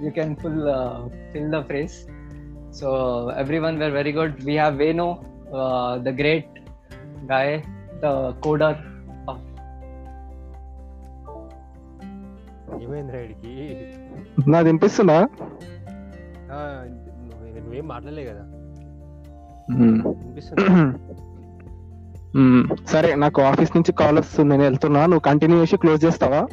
You 0.00 0.12
can 0.12 0.36
fill 0.36 0.68
uh, 0.68 1.08
fill 1.32 1.50
the 1.50 1.64
phrase. 1.64 2.06
So 2.70 3.30
everyone 3.30 3.78
were 3.78 3.90
very 3.90 4.12
good. 4.12 4.44
We 4.44 4.54
have 4.54 4.74
Veno, 4.74 5.24
uh, 5.52 5.98
the 5.98 6.12
great 6.12 6.46
guy, 7.26 7.64
the 8.00 8.34
coder 8.40 8.87
ఏమైంది 12.82 13.12
రైడ్కి 13.12 13.76
నాకు 14.50 14.66
వినిపిస్తుందా? 14.66 15.28
నువ్వేం 17.58 17.88
మాట్లాడలే 17.88 18.24
కదా. 18.24 18.44
వినిపిస్తుంది. 19.70 20.62
సరే 22.86 23.14
నాకు 23.14 23.42
office 23.42 23.76
నుంచి 23.76 23.92
కాల్ 23.92 24.18
వస్తుంది 24.18 24.50
నేను 24.50 24.62
వెళ్తున్నా. 24.62 25.02
నువ్వు 25.02 25.20
కంటిన్యూ 25.20 25.60
చేసి 25.60 25.76
క్లోజ్ 25.76 26.04
చేస్తావా? 26.04 26.48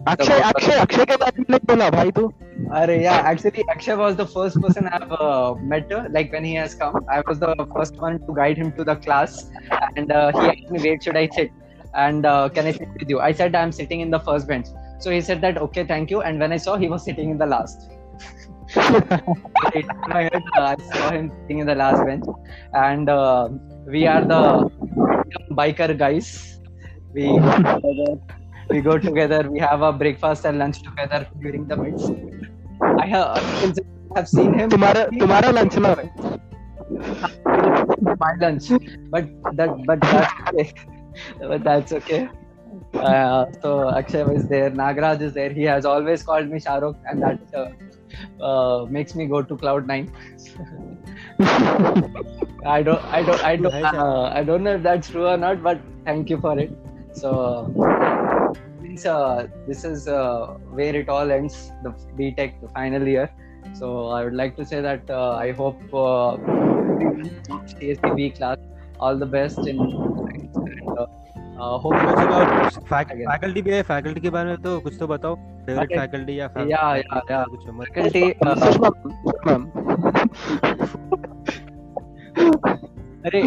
uh, 0.08 0.16
venu 0.16 0.40
अक्षय 0.40 0.40
अक्षय 0.52 0.80
अक्षय 0.80 1.06
के 1.06 1.16
बारे 1.24 1.40
में 1.40 1.46
नहीं 1.50 1.60
बोला 1.68 1.90
भाई 1.98 2.12
तू 2.20 2.32
Arre, 2.80 2.96
yeah, 3.02 3.22
actually, 3.30 3.64
Akshay 3.74 3.96
was 3.96 4.16
the 4.16 4.26
first 4.28 4.60
person 4.62 4.88
I've 4.88 5.12
uh, 5.12 5.56
met. 5.72 5.92
uh, 5.92 6.02
Like 6.16 6.32
when 6.32 6.44
he 6.44 6.54
has 6.56 6.76
come, 6.76 6.98
I 7.10 7.22
was 7.28 7.40
the 7.40 7.54
first 7.76 7.96
one 8.04 8.20
to 8.28 8.36
guide 8.40 8.58
him 8.58 8.72
to 8.80 8.84
the 8.90 8.96
class, 9.06 9.38
and 9.96 10.12
uh, 10.12 10.32
he 10.36 10.44
asked 10.52 10.72
me, 10.76 10.82
"Where 10.84 11.00
should 11.06 11.18
I 11.22 11.28
sit?" 11.38 11.52
And 12.04 12.28
uh, 12.34 12.50
can 12.58 12.70
I 12.72 12.74
sit 12.78 12.94
with 13.00 13.10
you? 13.16 13.20
I 13.20 13.32
said, 13.42 13.56
"I'm 13.62 13.72
sitting 13.80 14.02
in 14.06 14.12
the 14.16 14.20
first 14.30 14.48
bench." 14.52 14.68
So 15.00 15.16
he 15.16 15.22
said 15.30 15.42
that, 15.48 15.58
"Okay, 15.68 15.86
thank 15.94 16.14
you." 16.16 16.22
And 16.22 16.46
when 16.46 16.54
I 16.54 16.62
saw, 16.68 16.78
he 16.86 16.90
was 16.96 17.04
sitting 17.10 17.34
in 17.36 17.42
the 17.44 17.50
last. 17.56 17.90
Right 18.76 19.84
in 19.84 20.14
my 20.14 20.24
head, 20.24 20.44
uh, 20.58 20.62
I 20.62 20.76
saw 20.92 21.10
him 21.18 21.32
sitting 21.42 21.60
in 21.66 21.68
the 21.68 21.76
last 21.76 22.06
bench, 22.06 22.26
and 22.86 23.10
uh, 23.10 23.50
we 23.98 24.06
are 24.14 24.22
the 24.36 24.44
biker 25.64 25.92
guys. 26.06 26.32
We 27.14 27.28
go 27.28 27.58
together. 27.58 28.37
we 28.71 28.81
go 28.81 28.99
together. 28.99 29.51
We 29.51 29.59
have 29.61 29.83
our 29.83 29.93
breakfast 29.93 30.45
and 30.45 30.59
lunch 30.59 30.83
together 30.83 31.27
during 31.41 31.67
the 31.67 31.77
meets. 31.77 32.11
I 32.81 33.07
have, 33.07 33.37
have 34.15 34.29
seen 34.29 34.55
him. 34.55 34.71
Tomorrow, 34.71 35.09
tomorrow 35.11 35.51
lunch 35.51 35.77
now. 35.77 35.97
My 38.19 38.35
lunch, 38.41 38.69
but 39.11 39.29
that, 39.55 39.71
but 39.87 40.01
that's 40.01 40.33
okay. 40.49 40.73
but 41.41 41.65
that's 41.65 41.93
okay. 41.93 42.29
Uh, 42.95 43.47
so 43.63 43.91
Akshay 43.91 44.23
is 44.35 44.49
there, 44.49 44.71
Nagraj 44.71 45.21
is 45.21 45.35
there. 45.35 45.51
He 45.51 45.63
has 45.65 45.85
always 45.85 46.23
called 46.23 46.49
me 46.49 46.59
Shahrukh, 46.59 46.97
and 47.07 47.23
that 47.23 47.39
uh, 47.55 48.43
uh, 48.43 48.87
makes 48.87 49.15
me 49.15 49.27
go 49.27 49.43
to 49.43 49.57
cloud 49.57 49.87
nine. 49.87 50.11
I 51.41 52.83
don't, 52.83 53.05
I 53.05 53.23
don't, 53.23 53.45
I 53.45 53.57
don't, 53.57 53.75
uh, 53.75 54.31
I 54.35 54.43
don't 54.43 54.63
know 54.63 54.75
if 54.75 54.83
that's 54.83 55.11
true 55.11 55.27
or 55.27 55.37
not, 55.37 55.63
but 55.63 55.81
thank 56.05 56.31
you 56.31 56.41
for 56.41 56.59
it. 56.59 56.73
So 57.13 57.67
since 58.99 59.07
uh, 59.07 59.47
this 59.67 59.85
is 59.85 60.09
uh, 60.09 60.47
where 60.73 60.97
it 60.97 61.09
all 61.09 61.31
ends, 61.31 61.73
the 61.83 61.91
BTech, 61.91 62.61
the 62.61 62.69
final 62.69 63.07
year. 63.07 63.29
So 63.75 64.09
I 64.09 64.25
would 64.25 64.35
like 64.35 64.57
to 64.57 64.65
say 64.65 64.81
that 64.81 65.11
uh, 65.11 65.35
I 65.37 65.53
hope 65.53 65.83
uh, 65.95 66.37
CSTB 67.81 68.37
class 68.37 68.57
all 69.01 69.17
the 69.17 69.27
best 69.27 69.59
in 69.67 69.79
and, 69.79 70.51
uh, 70.99 71.07
uh, 71.59 71.79
about 72.19 72.73
fac- 72.89 73.15
faculty 73.27 73.63
भी 73.63 73.71
है 73.71 73.85
faculty 73.85 74.21
के 74.21 74.31
बारे 74.31 74.49
में 74.49 74.57
तो 74.63 74.81
कुछ 74.81 74.97
तो 75.01 75.07
बताओ 75.07 75.37
favorite 75.37 75.85
Okay. 75.85 75.99
faculty 75.99 76.39
या 76.39 76.49
fa- 76.49 76.67
Yeah, 76.67 76.97
yeah, 76.97 77.21
yeah. 77.31 77.45
कुछ. 77.45 77.67
Uh, 79.49 79.59
अरे 83.27 83.43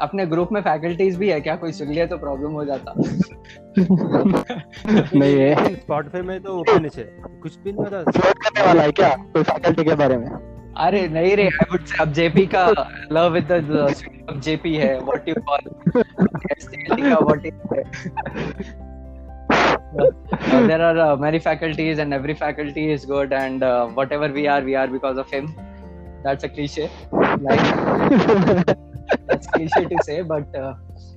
अपने 0.00 0.26
ग्रुप 0.26 0.48
में 0.52 0.60
फैकल्टीज 0.60 1.16
भी 1.16 1.30
है 1.30 1.40
क्या 1.40 1.56
कोई 1.56 1.72
सुन 1.72 1.88
लिया 1.88 2.06
तो 2.06 2.18
प्रॉब्लम 2.18 2.50
हो 2.50 2.64
जाता। 2.64 2.94
नहीं 5.18 5.38
है। 5.38 5.56
Spotify 5.56 6.14
में 6.14 6.40
तो 6.40 6.60
ओपन 6.60 6.90
है 6.96 7.22
कुछ 7.42 7.58
भी 7.58 7.72
नहीं 7.72 7.84
पता। 7.84 8.02
फ्लोट 8.02 8.24
करने 8.24 8.66
वाला 8.66 8.82
है 8.82 8.92
क्या? 8.92 9.08
कोई 9.08 9.42
फैकल्टी 9.42 9.84
के 9.84 9.94
बारे 9.94 10.16
में? 10.16 10.58
अरे 10.76 11.08
नहीं 11.08 11.36
रे 11.36 11.42
आई 11.42 11.66
वुड 11.72 11.84
से 11.84 12.02
अब 12.02 12.12
जेपी 12.12 12.46
का 12.46 12.90
love 13.12 13.32
with 13.32 13.52
the 13.52 13.94
of 14.30 14.38
JP 14.38 14.74
है 14.74 15.00
व्हाट 15.00 15.28
यू 15.28 15.34
कॉल 15.38 15.60
एसटीएलटी 16.52 17.02
का 17.02 17.08
what 17.08 17.46
is 17.46 17.54
there 20.68 20.82
are 20.86 20.98
uh, 21.02 21.16
many 21.16 21.38
faculties 21.44 22.00
and 22.02 22.14
every 22.16 22.34
faculty 22.40 22.82
is 22.94 23.04
good 23.12 23.32
and 23.32 23.62
uh, 23.62 23.86
whatever 23.98 24.28
we 24.36 24.42
are 24.54 24.60
we 24.62 24.74
are 24.74 24.86
because 24.86 25.18
of 25.18 25.30
him. 25.30 25.54
That's 26.24 26.44
a 26.44 26.48
cliche. 26.48 26.88
Like 27.48 28.76
that's 29.26 29.46
cliche 29.54 29.84
to 29.84 29.98
say 30.02 30.22
but 30.22 30.54
uh, 30.54 30.74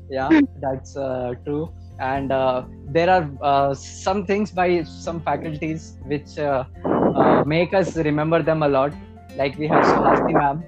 yeah 0.09 0.29
that's 0.59 0.95
uh, 0.97 1.33
true. 1.45 1.71
And 1.99 2.31
uh, 2.31 2.63
there 2.87 3.09
are 3.11 3.29
uh, 3.43 3.73
some 3.75 4.25
things 4.25 4.49
by 4.49 4.81
some 4.83 5.21
faculties 5.21 5.97
which 6.05 6.39
uh, 6.39 6.63
uh, 6.83 7.43
make 7.45 7.75
us 7.75 7.95
remember 7.95 8.41
them 8.41 8.63
a 8.63 8.67
lot. 8.67 8.91
Like 9.37 9.55
we 9.59 9.67
have 9.67 9.85
Suhasini 9.85 10.33
ma'am 10.33 10.63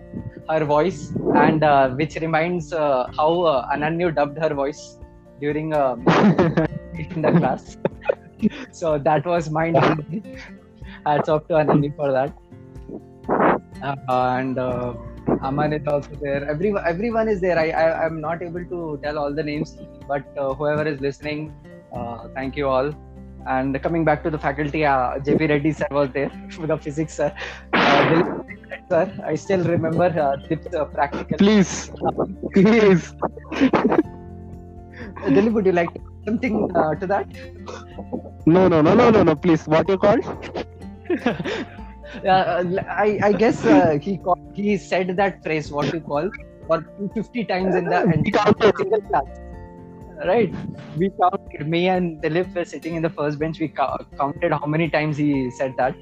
her 0.50 0.66
voice 0.66 1.12
and 1.36 1.64
uh, 1.64 1.90
which 1.90 2.16
reminds 2.16 2.74
uh, 2.74 3.08
how 3.18 3.42
uh, 3.42 3.74
Ananyu 3.74 4.14
dubbed 4.14 4.38
her 4.38 4.54
voice 4.54 4.98
during 5.40 5.74
uh, 5.74 5.96
in 6.94 7.22
the 7.22 7.32
class. 7.38 7.78
So 8.72 8.98
that 8.98 9.26
was 9.26 9.50
mind 9.50 9.76
blowing 9.76 10.38
hats 11.06 11.30
off 11.30 11.48
to 11.48 11.54
Ananyu 11.54 11.96
for 11.96 12.12
that. 12.12 12.34
Uh, 13.82 13.96
and 14.38 14.60
Amanit 15.28 15.88
also 15.88 16.16
there. 16.22 16.50
Everyone, 16.50 16.84
everyone 16.86 17.28
is 17.28 17.42
there. 17.42 17.58
I, 17.58 17.70
I 17.70 18.06
am 18.06 18.20
not 18.22 18.42
able 18.42 18.66
to 18.66 19.00
tell 19.04 19.18
all 19.18 19.34
the 19.34 19.44
names, 19.44 19.78
but 20.08 20.26
uh, 20.38 20.54
whoever 20.54 20.86
is 20.88 21.00
listening, 21.02 21.54
uh, 21.96 22.28
thank 22.34 22.56
you 22.56 22.68
all. 22.68 22.94
And 23.46 23.82
coming 23.82 24.06
back 24.06 24.24
to 24.24 24.30
the 24.30 24.40
faculty, 24.40 24.86
uh, 24.86 25.20
JP 25.20 25.50
Reddy 25.50 25.74
sir 25.74 25.88
was 25.92 26.10
there 26.12 26.30
for 26.52 26.68
the 26.68 26.78
physics 26.78 27.16
sir. 27.16 27.34
Uh, 27.74 28.40
sir, 28.90 29.24
I 29.26 29.36
still 29.36 29.64
remember 29.64 30.06
uh, 30.06 30.38
this 30.48 30.74
uh, 30.74 30.86
practical. 30.86 31.38
Please, 31.38 31.92
please. 32.54 33.14
Uh, 35.24 35.28
Dilip, 35.28 35.54
would 35.54 35.66
you 35.66 35.72
like 35.72 35.90
something 36.26 36.70
uh, 36.76 36.96
to 36.96 37.08
that? 37.08 37.28
No, 38.46 38.68
no, 38.68 38.82
no, 38.82 38.94
no, 38.94 39.10
no, 39.10 39.24
no. 39.24 39.36
Please, 39.36 39.68
what 39.68 39.88
you 39.90 39.98
call? 39.98 40.18
I, 42.26 43.20
I 43.24 43.34
guess 43.34 43.66
uh, 43.66 43.98
he 44.02 44.18
call, 44.18 44.38
he 44.54 44.78
said 44.78 45.16
that 45.18 45.44
phrase, 45.44 45.72
what 45.72 45.94
you 45.94 46.02
call, 46.02 46.30
for 46.68 46.86
50 47.14 47.46
times 47.46 47.76
in 47.76 47.86
the 47.86 48.02
entire 48.04 48.54
single 48.78 49.02
class. 49.02 49.40
Right? 50.26 50.54
We 50.98 51.10
counted, 51.20 51.68
me 51.68 51.90
and 51.90 52.22
Dilip 52.22 52.54
were 52.56 52.66
sitting 52.66 52.96
in 52.96 53.02
the 53.02 53.10
first 53.10 53.40
bench. 53.40 53.60
We 53.60 53.68
cou- 53.68 54.06
counted 54.18 54.52
how 54.52 54.66
many 54.66 54.90
times 54.90 55.18
he 55.18 55.50
said 55.52 55.74
that. 55.78 55.96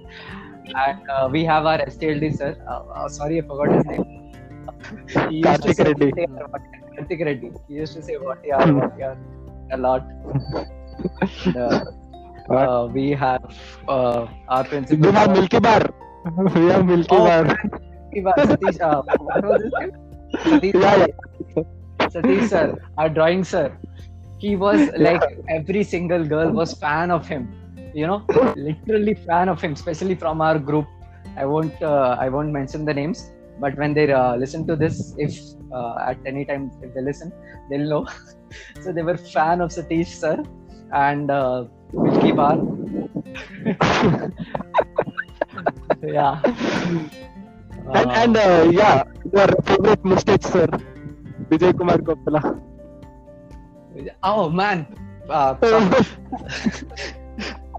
And 0.66 1.10
uh, 1.10 1.30
we 1.32 1.44
have 1.46 1.66
our 1.66 1.80
STLD 1.80 2.38
sir. 2.38 2.56
Uh, 2.68 2.84
uh, 2.94 3.10
sorry, 3.10 3.40
I 3.40 3.42
forgot 3.42 3.76
his 3.76 3.86
name. 3.86 4.34
He 5.30 5.38
used 5.38 5.64
to 5.64 5.70
Karthik 5.70 5.76
say 5.76 5.84
Reddy. 5.84 6.06
what 6.06 6.16
they 6.16 6.24
are, 6.26 6.48
what- 6.48 6.62
Karthik 6.98 7.26
Reddy. 7.26 7.52
He 7.68 7.74
used 7.76 7.94
to 7.94 8.04
say 8.04 8.18
what 8.18 8.44
are, 8.52 8.74
what 8.74 8.98
they 8.98 9.04
a 9.72 9.78
lot. 9.78 10.04
And, 11.56 11.88
uh, 12.50 12.54
uh, 12.54 12.88
we 12.88 13.12
have 13.12 13.44
uh, 13.88 14.28
our 14.50 14.64
principal. 14.64 15.10
We 15.10 15.16
have 15.16 15.32
Milky 15.32 15.60
Bar. 15.60 15.90
we 16.56 16.66
have 16.68 16.86
Milky 16.86 17.16
oh, 17.16 17.26
Bar. 17.26 17.44
Milky 17.46 18.22
Bar. 18.22 18.34
Satish, 18.38 18.82
uh. 18.82 19.02
Satish, 20.46 20.74
yeah, 20.74 21.06
yeah. 21.06 21.64
Satish 22.08 22.50
sir, 22.50 22.76
our 22.98 23.10
drawing 23.10 23.44
sir. 23.44 23.78
He 24.40 24.56
was 24.56 24.90
like 24.98 25.22
every 25.50 25.84
single 25.84 26.26
girl 26.26 26.52
was 26.52 26.74
fan 26.74 27.12
of 27.12 27.28
him. 27.28 27.54
You 27.94 28.08
know, 28.08 28.26
literally 28.56 29.14
fan 29.14 29.50
of 29.50 29.62
him, 29.62 29.74
especially 29.74 30.16
from 30.16 30.42
our 30.42 30.58
group. 30.58 30.88
I 31.38 31.46
won't, 31.46 31.82
uh, 31.82 32.18
I 32.20 32.30
won't 32.30 32.52
mention 32.52 32.86
the 32.86 32.94
names. 32.94 33.30
But 33.60 33.78
when 33.78 33.94
they 33.94 34.12
uh, 34.12 34.36
listen 34.38 34.66
to 34.68 34.76
this, 34.76 35.14
if 35.18 35.38
uh, 35.72 35.96
at 36.08 36.18
any 36.26 36.46
time 36.46 36.72
if 36.82 36.94
they 36.94 37.02
listen, 37.02 37.32
they'll 37.70 37.88
know. 37.88 38.08
so 38.82 38.92
they 38.92 39.04
were 39.04 39.18
fan 39.18 39.62
of 39.62 39.70
Satish 39.70 40.08
sir, 40.08 40.44
and. 40.92 41.30
Uh, 41.30 41.66
Milky 41.94 42.32
Bar. 42.32 42.58
yeah. 46.04 46.42
and 47.94 48.12
and 48.12 48.38
uh, 48.38 48.70
yeah 48.72 49.04
your 49.34 49.48
favorite 49.68 50.04
mustache 50.06 50.44
sir 50.46 50.68
Vijay 51.50 51.76
Kumar 51.78 51.98
Koppala 51.98 52.62
Oh 54.24 54.50
man. 54.50 54.88
Uh, 55.30 55.54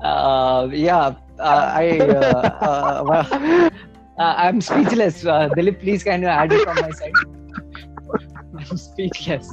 uh, 0.02 0.68
yeah. 0.72 1.14
I. 1.40 1.98
Well, 3.02 3.70
I'm 4.18 4.60
speechless. 4.60 5.24
Uh, 5.24 5.48
Dilip, 5.56 5.80
please 5.80 6.04
can 6.04 6.20
you 6.22 6.28
add 6.28 6.52
it 6.52 6.60
from 6.62 6.76
my 6.76 6.90
side? 6.90 7.12
I'm 8.70 8.76
speechless. 8.76 9.52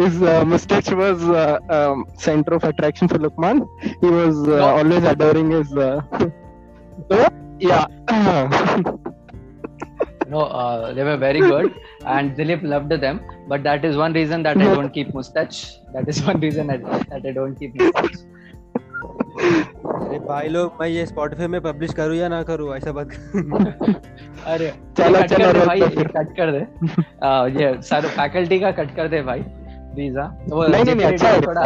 His 0.00 0.22
uh, 0.22 0.44
mustache 0.44 0.90
was 0.90 1.22
uh, 1.22 1.58
um, 1.68 2.06
center 2.16 2.54
of 2.54 2.64
attraction 2.64 3.08
for 3.08 3.18
Luqman 3.18 3.66
he 4.00 4.06
was 4.06 4.36
uh, 4.48 4.56
No. 4.56 4.66
always 4.78 5.04
adoring 5.04 5.50
his 5.50 5.72
uh, 5.76 6.00
yeah 7.58 7.86
No, 10.28 10.40
uh, 10.40 10.92
they 10.92 11.04
were 11.04 11.16
very 11.16 11.40
good, 11.40 11.74
and 12.04 12.36
Dilip 12.36 12.62
loved 12.62 12.90
them. 12.90 13.20
But 13.48 13.62
that 13.62 13.82
is 13.84 13.96
one 13.96 14.12
reason 14.12 14.42
that 14.42 14.58
I 14.58 14.64
don't 14.74 14.90
keep 14.90 15.14
mustache. 15.14 15.78
That 15.94 16.06
is 16.06 16.22
one 16.22 16.38
reason 16.40 16.66
that, 16.66 16.82
that 17.08 17.24
I 17.24 17.32
don't 17.32 17.56
keep 17.56 17.74
mustache. 17.74 18.18
अरे 20.28 20.36
भाई 20.36 20.48
लोग 20.48 20.72
मैं 20.80 20.88
ये 20.88 21.06
Spotify 21.06 21.46
में 21.46 21.60
publish 21.60 21.94
करूँ 21.94 22.16
या 22.16 22.28
ना 22.28 22.42
करूँ? 22.42 22.76
ऐसा 22.76 22.92
बात 22.92 23.08
अरे 24.46 24.72
चलो, 24.98 25.18
कट 25.18 25.26
चलो, 25.26 25.44
कर 25.44 25.52
दे 25.52 25.66
भाई। 25.66 25.80
कट 25.80 26.36
कर 26.36 26.52
दे। 26.52 26.66
आ, 27.26 27.46
ये 27.46 27.82
सर 27.82 28.00
फैकल्टी 28.00 28.60
का 28.60 28.70
कट 28.70 28.96
कर 28.96 29.08
दे 29.08 29.22
भाई 29.22 29.40
प्लीज़ 29.46 30.18
हाँ 30.18 30.38
वो 30.48 30.66
नहीं, 30.66 30.84
नहीं, 30.84 30.94
नहीं, 30.94 31.06
अच्छा 31.06 31.28
है। 31.28 31.40
थोड़ा 31.40 31.62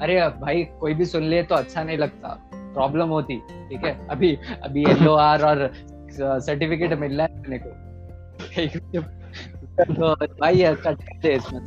अरे 0.00 0.20
भाई 0.40 0.64
कोई 0.64 0.94
भी 0.94 1.04
सुन 1.04 1.22
ले 1.22 1.42
तो 1.42 1.54
अच्छा 1.54 1.82
नहीं 1.82 1.98
लगता। 1.98 2.50
प्रॉब्लम 2.54 3.08
होती 3.08 3.36
ठीक 3.38 3.84
है? 3.84 4.08
अभी 4.08 4.38
अभी 4.62 4.82
एल 4.82 5.08
और 5.08 5.72
सर्टिफिकेट 6.18 6.92
मिल 6.98 7.20
रहा 7.20 7.26
है 7.26 7.38
अपने 7.38 7.58
को। 7.58 7.70
तो 9.94 10.26
भाई 10.26 10.54
ये 10.54 10.74
कट 10.74 10.96
कर 11.02 11.18
दे 11.18 11.34
इसमें। 11.34 11.60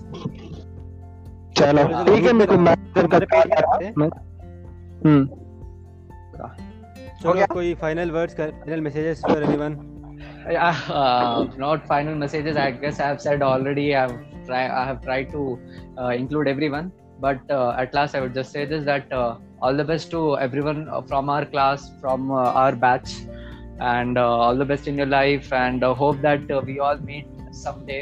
चलो 1.54 2.16
ठीक 2.16 2.24
है 2.24 2.34
मेरे 2.34 2.46
को 2.46 2.58
है? 3.84 3.94
मैं- 3.98 4.14
हम्म। 5.06 5.41
चलो 7.24 7.46
कोई 7.54 7.74
final 7.82 8.12
words 8.12 8.36
final 8.36 8.82
messages 8.82 9.24
for 9.28 9.44
anyone 9.44 9.80
Yeah, 10.54 10.78
uh, 11.00 11.44
not 11.62 11.84
final 11.90 12.16
messages. 12.16 12.58
I 12.58 12.72
guess 12.84 13.00
I 13.00 13.08
have 13.08 13.20
said 13.24 13.44
already. 13.48 13.84
I 13.96 14.02
have 14.02 14.14
try, 14.48 14.62
I 14.78 14.86
have 14.86 15.02
tried 15.04 15.30
to 15.34 15.60
uh, 15.98 16.10
include 16.10 16.48
everyone, 16.48 16.92
but 17.26 17.52
uh, 17.58 17.76
at 17.84 17.94
last 17.94 18.16
I 18.16 18.22
would 18.22 18.34
just 18.34 18.52
say 18.52 18.66
this: 18.72 18.84
that 18.86 19.14
uh, 19.14 19.36
all 19.62 19.78
the 19.82 19.86
best 19.92 20.10
to 20.16 20.22
everyone 20.46 20.82
uh, 20.90 21.02
from 21.12 21.30
our 21.30 21.46
class, 21.46 21.86
from 22.02 22.32
uh, 22.32 22.62
our 22.64 22.76
batch, 22.86 23.14
and 23.80 24.18
uh, 24.18 24.28
all 24.46 24.56
the 24.56 24.66
best 24.66 24.88
in 24.88 24.98
your 24.98 25.06
life. 25.06 25.54
And 25.54 25.84
uh, 25.84 25.94
hope 25.94 26.22
that 26.22 26.50
uh, 26.58 26.62
we 26.66 26.80
all 26.80 26.98
meet 26.98 27.28
someday, 27.52 28.02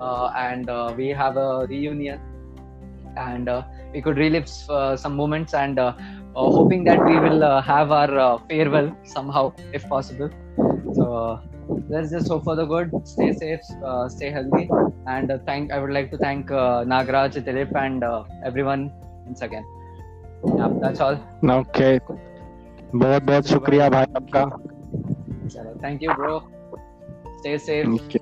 uh, 0.00 0.26
and 0.36 0.68
uh, 0.68 0.94
we 0.96 1.08
have 1.08 1.36
a 1.36 1.66
reunion, 1.74 2.20
and 3.16 3.48
uh, 3.48 3.62
we 3.94 4.02
could 4.02 4.18
relive 4.18 4.50
uh, 4.68 4.96
some 4.96 5.16
moments, 5.16 5.54
and 5.54 5.78
uh, 5.78 5.92
uh, 5.92 6.21
hoping 6.35 6.83
that 6.83 7.03
we 7.05 7.19
will 7.19 7.43
uh, 7.43 7.61
have 7.61 7.91
our 7.91 8.19
uh, 8.19 8.37
farewell 8.49 8.95
somehow, 9.03 9.53
if 9.73 9.87
possible. 9.89 10.29
So 10.93 11.39
let's 11.89 12.11
just 12.11 12.27
hope 12.27 12.43
for 12.43 12.55
the 12.55 12.65
good. 12.65 12.91
Stay 13.05 13.33
safe, 13.33 13.59
uh, 13.83 14.07
stay 14.09 14.29
healthy, 14.31 14.69
and 15.07 15.31
uh, 15.31 15.37
thank. 15.45 15.71
I 15.71 15.79
would 15.79 15.91
like 15.91 16.11
to 16.11 16.17
thank 16.17 16.51
uh, 16.51 16.83
Nagraj, 16.83 17.33
Dilip, 17.49 17.75
and 17.75 18.03
uh, 18.03 18.23
everyone 18.43 18.91
once 19.25 19.41
again. 19.41 19.65
Yeah, 20.55 20.69
that's 20.81 21.01
all. 21.01 21.17
Okay 21.59 21.97
बहुत 22.95 23.23
बहुत 23.23 23.47
शुक्रिया 23.47 23.89
भाई 23.89 24.05
आपका 24.15 24.49
Chalo, 25.49 25.79
Thank 25.81 26.01
you, 26.01 26.13
bro. 26.13 26.43
Stay 27.39 27.57
safe. 27.57 27.87
Okay. 27.87 28.19